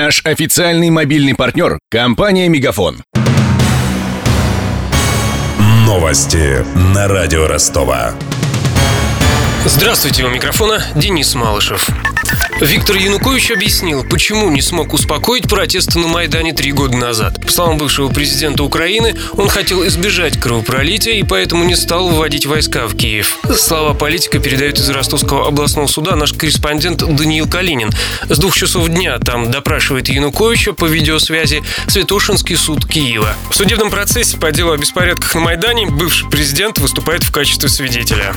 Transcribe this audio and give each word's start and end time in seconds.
Наш 0.00 0.20
официальный 0.24 0.90
мобильный 0.90 1.34
партнер– 1.34 1.80
компания 1.90 2.48
«Мегафон». 2.48 3.02
Новости 5.84 6.64
на 6.94 7.08
радио 7.08 7.48
Ростова. 7.48 8.12
Здравствуйте, 9.64 10.22
у 10.22 10.30
микрофона 10.30 10.80
Денис 10.94 11.34
Малышев. 11.34 11.88
Виктор 12.60 12.96
Янукович 12.96 13.52
объяснил, 13.52 14.02
почему 14.02 14.50
не 14.50 14.60
смог 14.60 14.92
успокоить 14.92 15.48
протесты 15.48 16.00
на 16.00 16.08
Майдане 16.08 16.52
три 16.52 16.72
года 16.72 16.96
назад. 16.96 17.40
По 17.40 17.52
словам 17.52 17.78
бывшего 17.78 18.08
президента 18.08 18.64
Украины, 18.64 19.14
он 19.34 19.48
хотел 19.48 19.86
избежать 19.86 20.40
кровопролития 20.40 21.14
и 21.14 21.22
поэтому 21.22 21.62
не 21.64 21.76
стал 21.76 22.08
вводить 22.08 22.46
войска 22.46 22.88
в 22.88 22.96
Киев. 22.96 23.38
Слова 23.56 23.94
политика 23.94 24.40
передает 24.40 24.78
из 24.78 24.90
Ростовского 24.90 25.46
областного 25.46 25.86
суда 25.86 26.16
наш 26.16 26.32
корреспондент 26.32 26.98
Даниил 26.98 27.48
Калинин. 27.48 27.90
С 28.28 28.38
двух 28.38 28.56
часов 28.56 28.88
дня 28.88 29.18
там 29.20 29.52
допрашивает 29.52 30.08
Януковича 30.08 30.72
по 30.72 30.86
видеосвязи 30.86 31.62
Святошинский 31.86 32.56
суд 32.56 32.86
Киева. 32.86 33.36
В 33.50 33.54
судебном 33.54 33.90
процессе 33.90 34.36
по 34.36 34.50
делу 34.50 34.72
о 34.72 34.76
беспорядках 34.76 35.32
на 35.36 35.42
Майдане 35.42 35.86
бывший 35.86 36.28
президент 36.28 36.78
выступает 36.78 37.22
в 37.22 37.30
качестве 37.30 37.68
свидетеля. 37.68 38.34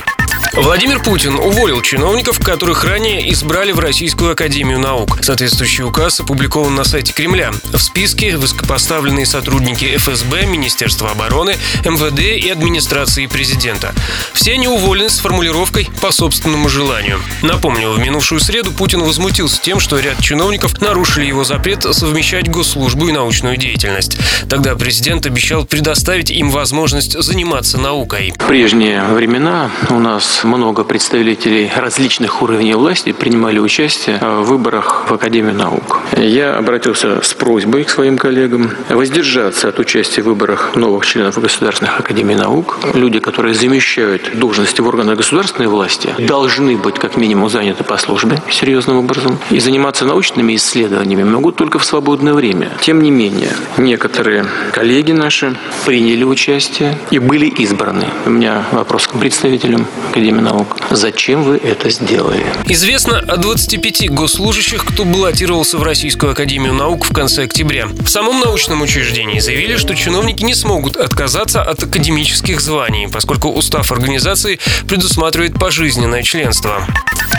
Владимир 0.54 1.02
Путин 1.02 1.36
уволил 1.36 1.80
чиновников, 1.80 2.38
которых 2.38 2.84
ранее 2.84 3.32
избрали 3.32 3.72
в 3.72 3.78
Российскую 3.78 4.32
Академию 4.32 4.78
Наук. 4.78 5.18
Соответствующий 5.22 5.82
указ 5.82 6.20
опубликован 6.20 6.74
на 6.74 6.84
сайте 6.84 7.14
Кремля. 7.14 7.52
В 7.72 7.78
списке 7.78 8.36
высокопоставленные 8.36 9.24
сотрудники 9.24 9.96
ФСБ, 9.96 10.44
Министерства 10.44 11.10
обороны, 11.10 11.56
МВД 11.86 12.20
и 12.20 12.50
администрации 12.50 13.26
президента. 13.26 13.94
Все 14.34 14.52
они 14.52 14.68
уволены 14.68 15.08
с 15.08 15.20
формулировкой 15.20 15.88
«по 16.02 16.12
собственному 16.12 16.68
желанию». 16.68 17.18
Напомню, 17.40 17.90
в 17.90 17.98
минувшую 17.98 18.40
среду 18.40 18.72
Путин 18.72 19.02
возмутился 19.02 19.60
тем, 19.60 19.80
что 19.80 19.98
ряд 20.00 20.20
чиновников 20.20 20.82
нарушили 20.82 21.24
его 21.24 21.44
запрет 21.44 21.82
совмещать 21.94 22.50
госслужбу 22.50 23.08
и 23.08 23.12
научную 23.12 23.56
деятельность. 23.56 24.18
Тогда 24.50 24.76
президент 24.76 25.24
обещал 25.24 25.64
предоставить 25.64 26.30
им 26.30 26.50
возможность 26.50 27.18
заниматься 27.18 27.78
наукой. 27.78 28.34
В 28.36 28.46
прежние 28.46 29.02
времена 29.04 29.70
у 29.88 29.98
нас 29.98 30.41
много 30.44 30.84
представителей 30.84 31.70
различных 31.74 32.42
уровней 32.42 32.74
власти 32.74 33.12
принимали 33.12 33.58
участие 33.58 34.18
в 34.18 34.42
выборах 34.42 35.06
в 35.08 35.14
Академию 35.14 35.54
наук. 35.54 36.00
Я 36.16 36.56
обратился 36.56 37.22
с 37.22 37.34
просьбой 37.34 37.84
к 37.84 37.90
своим 37.90 38.18
коллегам 38.18 38.70
воздержаться 38.88 39.68
от 39.68 39.78
участия 39.78 40.22
в 40.22 40.26
выборах 40.26 40.76
новых 40.76 41.06
членов 41.06 41.38
государственных 41.38 41.98
академий 42.00 42.34
наук. 42.34 42.78
Люди, 42.94 43.18
которые 43.18 43.54
замещают 43.54 44.30
должности 44.34 44.80
в 44.80 44.88
органах 44.88 45.16
государственной 45.16 45.68
власти, 45.68 46.14
должны 46.18 46.76
быть 46.76 46.96
как 46.96 47.16
минимум 47.16 47.48
заняты 47.48 47.84
по 47.84 47.96
службе 47.96 48.40
серьезным 48.50 48.98
образом 48.98 49.38
и 49.50 49.60
заниматься 49.60 50.04
научными 50.04 50.56
исследованиями 50.56 51.24
могут 51.24 51.56
только 51.56 51.78
в 51.78 51.84
свободное 51.84 52.34
время. 52.34 52.70
Тем 52.80 53.02
не 53.02 53.10
менее, 53.10 53.52
некоторые 53.76 54.46
коллеги 54.72 55.12
наши 55.12 55.56
приняли 55.84 56.24
участие 56.24 56.98
и 57.10 57.18
были 57.18 57.46
избраны. 57.46 58.06
У 58.26 58.30
меня 58.30 58.64
вопрос 58.72 59.06
к 59.06 59.12
представителям 59.18 59.86
Академии 60.10 60.31
наук. 60.40 60.76
Зачем 60.90 61.42
вы 61.42 61.56
это 61.56 61.90
сделали? 61.90 62.44
Известно 62.66 63.18
о 63.18 63.36
25 63.36 64.10
госслужащих, 64.10 64.84
кто 64.84 65.04
баллотировался 65.04 65.78
в 65.78 65.82
Российскую 65.82 66.32
Академию 66.32 66.74
Наук 66.74 67.04
в 67.04 67.12
конце 67.12 67.44
октября. 67.44 67.86
В 67.86 68.08
самом 68.08 68.40
научном 68.40 68.82
учреждении 68.82 69.40
заявили, 69.40 69.76
что 69.76 69.94
чиновники 69.94 70.42
не 70.42 70.54
смогут 70.54 70.96
отказаться 70.96 71.62
от 71.62 71.82
академических 71.82 72.60
званий, 72.60 73.08
поскольку 73.08 73.48
устав 73.48 73.92
организации 73.92 74.58
предусматривает 74.86 75.58
пожизненное 75.58 76.22
членство. 76.22 76.86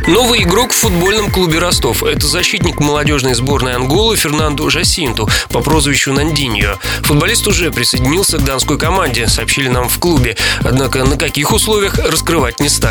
Новый 0.08 0.44
игрок 0.44 0.74
в 0.74 0.76
футбольном 0.76 1.32
клубе 1.32 1.60
Ростов– 1.60 2.04
это 2.04 2.28
защитник 2.28 2.82
молодежной 2.82 3.36
сборной 3.36 3.76
Анголы 3.76 4.18
Фернандо 4.18 4.70
Жасинту 4.70 5.30
по 5.50 5.62
прозвищу 5.62 6.12
Нандиньо. 6.12 6.78
Футболист 7.04 7.48
уже 7.48 7.72
присоединился 7.72 8.38
к 8.38 8.44
данской 8.44 8.78
команде, 8.78 9.28
сообщили 9.28 9.70
нам 9.70 9.88
в 9.88 9.98
клубе. 10.00 10.36
Однако 10.60 11.06
на 11.06 11.16
каких 11.16 11.54
условиях 11.54 11.98
раскрывать 12.00 12.60
не 12.60 12.68
стали. 12.68 12.83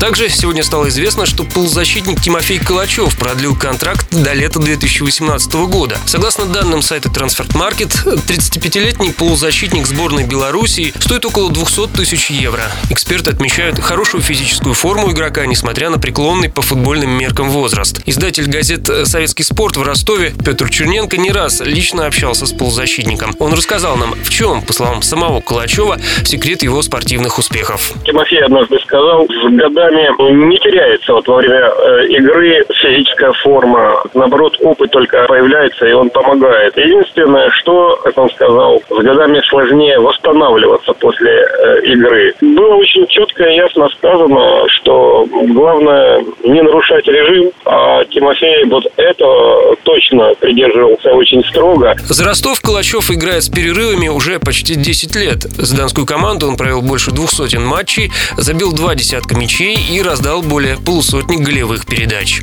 Также 0.00 0.30
сегодня 0.30 0.64
стало 0.64 0.88
известно, 0.88 1.26
что 1.26 1.44
полузащитник 1.44 2.22
Тимофей 2.22 2.58
Калачев 2.58 3.16
продлил 3.18 3.54
контракт 3.54 4.06
до 4.10 4.32
лета 4.32 4.58
2018 4.58 5.52
года. 5.68 5.98
Согласно 6.06 6.46
данным 6.46 6.80
сайта 6.80 7.10
Transfermarkt, 7.10 8.26
35-летний 8.26 9.12
полузащитник 9.12 9.86
сборной 9.86 10.24
Белоруссии 10.24 10.94
стоит 10.98 11.26
около 11.26 11.52
200 11.52 11.88
тысяч 11.88 12.30
евро. 12.30 12.62
Эксперты 12.88 13.30
отмечают 13.30 13.78
хорошую 13.78 14.22
физическую 14.22 14.74
форму 14.74 15.12
игрока, 15.12 15.44
несмотря 15.44 15.90
на 15.90 15.98
преклонный 15.98 16.48
по 16.48 16.62
футбольным 16.62 17.10
меркам 17.10 17.50
возраст. 17.50 18.00
Издатель 18.06 18.46
газет 18.48 18.88
«Советский 19.04 19.42
спорт» 19.42 19.76
в 19.76 19.82
Ростове 19.82 20.32
Петр 20.44 20.70
Черненко 20.70 21.18
не 21.18 21.30
раз 21.30 21.60
лично 21.60 22.06
общался 22.06 22.46
с 22.46 22.52
полузащитником. 22.52 23.36
Он 23.38 23.52
рассказал 23.52 23.96
нам, 23.96 24.14
в 24.24 24.30
чем, 24.30 24.62
по 24.62 24.72
словам 24.72 25.02
самого 25.02 25.40
Калачева, 25.40 26.00
секрет 26.24 26.62
его 26.62 26.80
спортивных 26.82 27.38
успехов. 27.38 27.92
Тимофей 28.06 28.42
однажды 28.42 28.78
сказал, 28.82 29.26
с 29.30 29.56
годами 29.56 30.08
не 30.48 30.58
теряется 30.58 31.14
вот 31.14 31.26
во 31.28 31.36
время 31.36 31.60
э, 31.60 32.06
игры 32.08 32.64
физическая 32.74 33.32
форма. 33.42 34.02
Наоборот, 34.14 34.56
опыт 34.60 34.90
только 34.90 35.24
появляется, 35.26 35.86
и 35.86 35.92
он 35.92 36.10
помогает. 36.10 36.76
Единственное, 36.76 37.50
что, 37.50 37.96
как 38.04 38.16
он 38.18 38.28
сказал, 38.30 38.82
с 38.88 39.02
годами 39.02 39.40
сложнее 39.48 39.98
восстанавливаться 39.98 40.92
после 40.94 41.32
э, 41.32 41.80
игры. 41.84 42.34
Было 42.40 42.74
очень 42.74 43.06
четко 43.06 43.44
и 43.44 43.56
ясно 43.56 43.88
сказано, 43.88 44.68
что 44.68 45.09
главное 45.26 46.24
не 46.44 46.62
нарушать 46.62 47.06
режим, 47.06 47.50
а 47.64 48.04
Тимофей 48.04 48.64
вот 48.66 48.84
это 48.96 49.76
точно 49.82 50.34
придерживался 50.40 51.10
очень 51.12 51.44
строго. 51.44 51.96
За 52.08 52.24
Ростов 52.24 52.60
Калачев 52.60 53.10
играет 53.10 53.44
с 53.44 53.48
перерывами 53.48 54.08
уже 54.08 54.38
почти 54.38 54.74
10 54.74 55.16
лет. 55.16 55.42
За 55.42 55.76
данскую 55.76 56.06
команду 56.06 56.48
он 56.48 56.56
провел 56.56 56.82
больше 56.82 57.10
двух 57.10 57.30
сотен 57.30 57.64
матчей, 57.64 58.10
забил 58.36 58.72
два 58.72 58.94
десятка 58.94 59.36
мячей 59.36 59.76
и 59.90 60.02
раздал 60.02 60.42
более 60.42 60.76
полусотни 60.76 61.36
голевых 61.36 61.86
передач. 61.86 62.40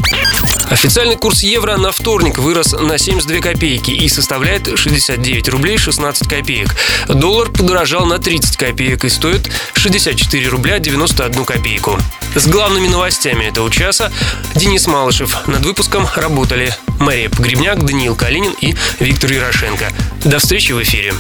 Официальный 0.70 1.16
курс 1.16 1.44
евро 1.44 1.78
на 1.78 1.92
вторник 1.92 2.38
вырос 2.38 2.74
на 2.74 2.98
72 2.98 3.40
копейки 3.40 3.92
и 3.92 4.10
составляет 4.10 4.78
69 4.78 5.50
рублей 5.50 5.78
16 5.78 6.28
копеек. 6.28 6.76
Доллар 7.08 7.50
подорожал 7.50 8.06
на 8.06 8.20
30 8.20 8.58
копеек 8.58 9.06
и 9.06 9.10
стоит 9.10 9.50
64 9.74 10.48
рубля 10.50 10.80
91 10.80 11.46
копейку. 11.46 11.98
С 12.36 12.48
главными 12.48 12.88
новостями 12.88 13.46
этого 13.46 13.72
часа 13.72 14.12
Денис 14.56 14.88
Малышев. 14.88 15.48
Над 15.48 15.66
выпуском 15.66 16.06
работали 16.16 16.74
Мария 17.00 17.30
Погребняк, 17.30 17.84
Даниил 17.86 18.16
Калинин 18.16 18.54
и 18.60 18.76
Виктор 19.00 19.32
Ярошенко. 19.32 19.86
До 20.26 20.40
встречи 20.40 20.74
в 20.74 20.82
эфире. 20.84 21.14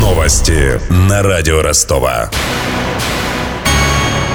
Новости 0.00 0.80
на 0.90 1.22
радио 1.22 1.62
Ростова. 1.62 2.30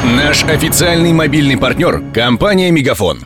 Наш 0.04 0.44
официальный 0.44 1.14
мобильный 1.14 1.58
партнер– 1.58 2.02
компания 2.14 2.70
«Мегафон». 2.72 3.26